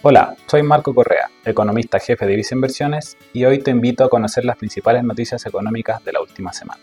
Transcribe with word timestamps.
Hola, 0.00 0.36
soy 0.46 0.62
Marco 0.62 0.94
Correa, 0.94 1.28
economista 1.44 1.98
jefe 1.98 2.24
de 2.24 2.36
Visa 2.36 2.54
Inversiones, 2.54 3.16
y 3.32 3.44
hoy 3.46 3.58
te 3.58 3.72
invito 3.72 4.04
a 4.04 4.08
conocer 4.08 4.44
las 4.44 4.56
principales 4.56 5.02
noticias 5.02 5.44
económicas 5.44 6.04
de 6.04 6.12
la 6.12 6.20
última 6.20 6.52
semana. 6.52 6.80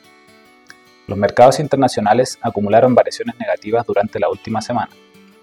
Los 1.08 1.18
mercados 1.18 1.62
internacionales 1.62 2.38
acumularon 2.42 2.94
variaciones 2.94 3.40
negativas 3.40 3.86
durante 3.86 4.20
la 4.20 4.28
última 4.28 4.62
semana, 4.62 4.90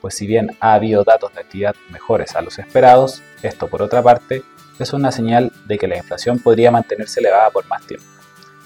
pues 0.03 0.14
si 0.14 0.27
bien 0.27 0.54
ha 0.61 0.74
habido 0.74 1.03
datos 1.03 1.32
de 1.32 1.40
actividad 1.40 1.74
mejores 1.90 2.37
a 2.37 2.43
los 2.43 2.59
esperados, 2.59 3.23
esto 3.43 3.69
por 3.69 3.80
otra 3.80 4.02
parte 4.02 4.43
es 4.79 4.93
una 4.93 5.11
señal 5.11 5.50
de 5.64 5.79
que 5.79 5.89
la 5.89 5.96
inflación 5.96 6.41
podría 6.41 6.70
mantenerse 6.70 7.20
elevada 7.20 7.48
por 7.48 7.66
más 7.68 7.86
tiempo, 7.86 8.04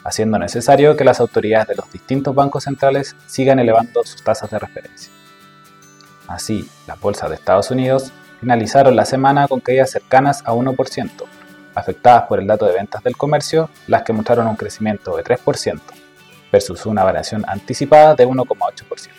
haciendo 0.02 0.36
necesario 0.36 0.96
que 0.96 1.04
las 1.04 1.20
autoridades 1.20 1.68
de 1.68 1.76
los 1.76 1.92
distintos 1.92 2.34
bancos 2.34 2.64
centrales 2.64 3.14
sigan 3.28 3.60
elevando 3.60 4.02
sus 4.02 4.24
tasas 4.24 4.50
de 4.50 4.58
referencia. 4.58 5.12
Así, 6.26 6.68
las 6.88 6.98
bolsas 6.98 7.30
de 7.30 7.36
Estados 7.36 7.70
Unidos 7.70 8.12
finalizaron 8.40 8.96
la 8.96 9.04
semana 9.04 9.48
con 9.48 9.60
caídas 9.60 9.90
cercanas 9.90 10.42
a 10.44 10.52
1%, 10.52 11.10
afectadas 11.74 12.24
por 12.24 12.40
el 12.40 12.46
dato 12.46 12.66
de 12.66 12.74
ventas 12.74 13.02
del 13.02 13.16
comercio, 13.16 13.70
las 13.86 14.02
que 14.02 14.12
mostraron 14.12 14.46
un 14.46 14.56
crecimiento 14.56 15.16
de 15.16 15.24
3%, 15.24 15.80
versus 16.50 16.86
una 16.86 17.04
variación 17.04 17.44
anticipada 17.46 18.14
de 18.14 18.26
1,8%. 18.26 19.10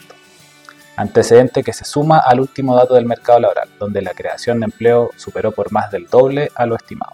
Antecedente 0.95 1.63
que 1.63 1.73
se 1.73 1.85
suma 1.85 2.17
al 2.17 2.39
último 2.39 2.75
dato 2.75 2.95
del 2.95 3.05
mercado 3.05 3.39
laboral, 3.39 3.69
donde 3.77 4.01
la 4.01 4.15
creación 4.15 4.59
de 4.59 4.65
empleo 4.65 5.11
superó 5.15 5.51
por 5.51 5.71
más 5.71 5.91
del 5.91 6.07
doble 6.07 6.51
a 6.55 6.65
lo 6.65 6.75
estimado. 6.75 7.13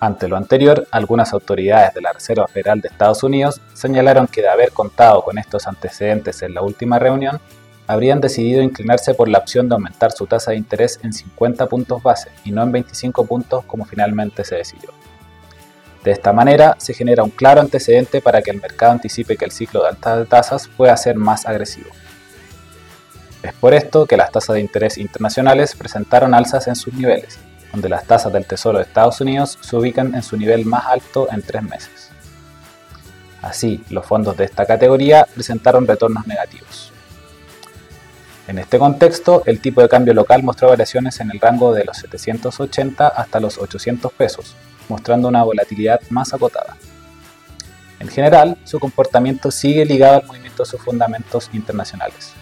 Ante 0.00 0.28
lo 0.28 0.36
anterior, 0.36 0.86
algunas 0.90 1.32
autoridades 1.32 1.94
de 1.94 2.02
la 2.02 2.12
Reserva 2.12 2.46
Federal 2.48 2.80
de 2.80 2.88
Estados 2.88 3.22
Unidos 3.22 3.60
señalaron 3.72 4.26
que 4.26 4.42
de 4.42 4.48
haber 4.48 4.72
contado 4.72 5.22
con 5.22 5.38
estos 5.38 5.66
antecedentes 5.66 6.42
en 6.42 6.52
la 6.52 6.62
última 6.62 6.98
reunión, 6.98 7.40
habrían 7.86 8.20
decidido 8.20 8.62
inclinarse 8.62 9.14
por 9.14 9.28
la 9.28 9.38
opción 9.38 9.68
de 9.68 9.74
aumentar 9.74 10.12
su 10.12 10.26
tasa 10.26 10.50
de 10.50 10.56
interés 10.56 10.98
en 11.02 11.12
50 11.12 11.66
puntos 11.66 12.02
base 12.02 12.30
y 12.44 12.50
no 12.50 12.62
en 12.62 12.72
25 12.72 13.26
puntos 13.26 13.64
como 13.64 13.84
finalmente 13.84 14.44
se 14.44 14.56
decidió. 14.56 14.90
De 16.06 16.12
esta 16.12 16.32
manera, 16.32 16.76
se 16.78 16.94
genera 16.94 17.24
un 17.24 17.30
claro 17.30 17.60
antecedente 17.60 18.20
para 18.20 18.40
que 18.40 18.52
el 18.52 18.60
mercado 18.60 18.92
anticipe 18.92 19.36
que 19.36 19.44
el 19.44 19.50
ciclo 19.50 19.82
de 19.82 19.88
altas 19.88 20.28
tasas 20.28 20.68
pueda 20.68 20.96
ser 20.96 21.16
más 21.16 21.46
agresivo. 21.46 21.90
Es 23.42 23.52
por 23.54 23.74
esto 23.74 24.06
que 24.06 24.16
las 24.16 24.30
tasas 24.30 24.54
de 24.54 24.60
interés 24.60 24.98
internacionales 24.98 25.74
presentaron 25.74 26.32
alzas 26.32 26.68
en 26.68 26.76
sus 26.76 26.94
niveles, 26.94 27.38
donde 27.72 27.88
las 27.88 28.04
tasas 28.04 28.32
del 28.32 28.46
Tesoro 28.46 28.78
de 28.78 28.84
Estados 28.84 29.20
Unidos 29.20 29.58
se 29.60 29.76
ubican 29.76 30.14
en 30.14 30.22
su 30.22 30.36
nivel 30.36 30.64
más 30.64 30.86
alto 30.86 31.28
en 31.30 31.42
tres 31.42 31.62
meses. 31.62 32.10
Así, 33.42 33.84
los 33.90 34.06
fondos 34.06 34.36
de 34.36 34.44
esta 34.44 34.64
categoría 34.64 35.26
presentaron 35.32 35.86
retornos 35.86 36.26
negativos. 36.26 36.92
En 38.48 38.58
este 38.58 38.78
contexto, 38.78 39.42
el 39.46 39.60
tipo 39.60 39.82
de 39.82 39.88
cambio 39.88 40.14
local 40.14 40.42
mostró 40.44 40.68
variaciones 40.68 41.18
en 41.20 41.30
el 41.32 41.40
rango 41.40 41.72
de 41.72 41.84
los 41.84 41.96
780 41.96 43.08
hasta 43.08 43.40
los 43.40 43.58
800 43.58 44.12
pesos, 44.12 44.54
mostrando 44.88 45.26
una 45.26 45.42
volatilidad 45.42 46.00
más 46.10 46.32
acotada. 46.32 46.76
En 47.98 48.08
general, 48.08 48.56
su 48.64 48.78
comportamiento 48.78 49.50
sigue 49.50 49.84
ligado 49.84 50.18
al 50.18 50.26
movimiento 50.26 50.62
de 50.62 50.70
sus 50.70 50.80
fundamentos 50.80 51.50
internacionales. 51.52 52.34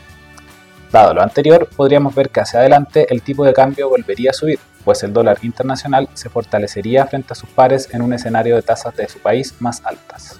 Dado 0.92 1.14
lo 1.14 1.22
anterior, 1.22 1.68
podríamos 1.74 2.14
ver 2.14 2.28
que 2.28 2.40
hacia 2.40 2.60
adelante 2.60 3.06
el 3.12 3.22
tipo 3.22 3.44
de 3.44 3.54
cambio 3.54 3.88
volvería 3.88 4.30
a 4.30 4.34
subir, 4.34 4.58
pues 4.84 5.02
el 5.04 5.12
dólar 5.12 5.38
internacional 5.42 6.08
se 6.12 6.28
fortalecería 6.28 7.06
frente 7.06 7.32
a 7.32 7.36
sus 7.36 7.48
pares 7.48 7.88
en 7.92 8.02
un 8.02 8.12
escenario 8.12 8.56
de 8.56 8.62
tasas 8.62 8.94
de 8.94 9.08
su 9.08 9.20
país 9.20 9.54
más 9.58 9.80
altas. 9.84 10.38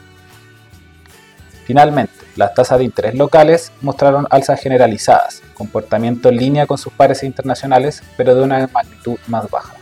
Finalmente, 1.64 2.23
las 2.36 2.54
tasas 2.54 2.78
de 2.78 2.84
interés 2.84 3.14
locales 3.14 3.72
mostraron 3.80 4.26
alzas 4.30 4.60
generalizadas, 4.60 5.42
comportamiento 5.54 6.28
en 6.28 6.36
línea 6.36 6.66
con 6.66 6.78
sus 6.78 6.92
pares 6.92 7.22
internacionales, 7.22 8.02
pero 8.16 8.34
de 8.34 8.42
una 8.42 8.68
magnitud 8.72 9.18
más 9.28 9.48
baja. 9.50 9.74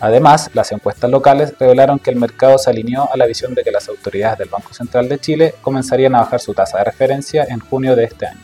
Además, 0.00 0.50
las 0.52 0.72
encuestas 0.72 1.08
locales 1.08 1.54
revelaron 1.60 2.00
que 2.00 2.10
el 2.10 2.16
mercado 2.16 2.58
se 2.58 2.70
alineó 2.70 3.08
a 3.12 3.16
la 3.16 3.26
visión 3.26 3.54
de 3.54 3.62
que 3.62 3.70
las 3.70 3.88
autoridades 3.88 4.38
del 4.38 4.48
Banco 4.48 4.74
Central 4.74 5.08
de 5.08 5.20
Chile 5.20 5.54
comenzarían 5.62 6.16
a 6.16 6.22
bajar 6.22 6.40
su 6.40 6.52
tasa 6.54 6.78
de 6.78 6.84
referencia 6.84 7.46
en 7.48 7.60
junio 7.60 7.94
de 7.94 8.04
este 8.04 8.26
año. 8.26 8.40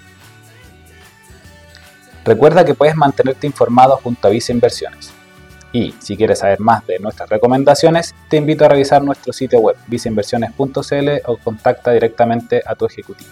Recuerda 2.24 2.64
que 2.64 2.74
puedes 2.74 2.94
mantenerte 2.94 3.48
informado 3.48 3.96
junto 3.96 4.28
a 4.28 4.30
Visa 4.30 4.52
Inversiones. 4.52 5.17
Y 5.72 5.94
si 5.98 6.16
quieres 6.16 6.38
saber 6.38 6.60
más 6.60 6.86
de 6.86 6.98
nuestras 6.98 7.28
recomendaciones, 7.28 8.14
te 8.28 8.36
invito 8.36 8.64
a 8.64 8.68
revisar 8.68 9.02
nuestro 9.02 9.32
sitio 9.32 9.60
web 9.60 9.76
visainversiones.cl 9.86 11.08
o 11.26 11.36
contacta 11.36 11.92
directamente 11.92 12.62
a 12.64 12.74
tu 12.74 12.86
ejecutivo. 12.86 13.30